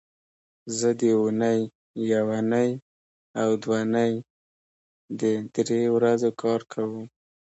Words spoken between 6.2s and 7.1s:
کې کار کوم